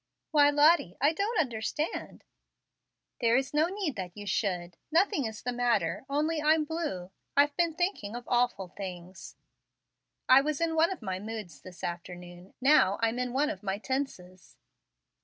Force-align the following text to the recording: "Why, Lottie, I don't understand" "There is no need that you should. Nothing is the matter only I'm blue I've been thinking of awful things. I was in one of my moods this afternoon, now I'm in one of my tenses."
"Why, 0.31 0.49
Lottie, 0.49 0.97
I 0.99 1.13
don't 1.13 1.39
understand" 1.39 2.23
"There 3.21 3.37
is 3.37 3.53
no 3.53 3.67
need 3.67 3.95
that 3.97 4.17
you 4.17 4.25
should. 4.25 4.75
Nothing 4.91 5.25
is 5.25 5.43
the 5.43 5.51
matter 5.51 6.05
only 6.09 6.41
I'm 6.41 6.63
blue 6.65 7.11
I've 7.37 7.55
been 7.55 7.75
thinking 7.75 8.15
of 8.15 8.27
awful 8.27 8.69
things. 8.69 9.35
I 10.27 10.41
was 10.41 10.59
in 10.59 10.73
one 10.73 10.89
of 10.91 11.03
my 11.03 11.19
moods 11.19 11.61
this 11.61 11.83
afternoon, 11.83 12.55
now 12.59 12.97
I'm 13.03 13.19
in 13.19 13.31
one 13.31 13.51
of 13.51 13.61
my 13.61 13.77
tenses." 13.77 14.57